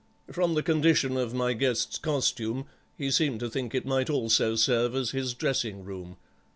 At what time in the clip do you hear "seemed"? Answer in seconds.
3.11-3.39